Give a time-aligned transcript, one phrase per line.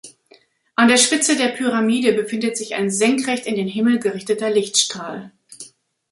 [0.73, 5.31] An der Spitze der Pyramide befindet sich ein senkrecht in den Himmel gerichteter Lichtstrahl.